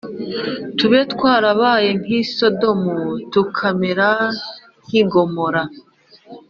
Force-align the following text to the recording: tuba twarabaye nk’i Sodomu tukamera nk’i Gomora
tuba 0.77 0.99
twarabaye 1.13 1.89
nk’i 1.99 2.21
Sodomu 2.35 2.97
tukamera 3.31 4.09
nk’i 4.85 5.03
Gomora 5.11 5.63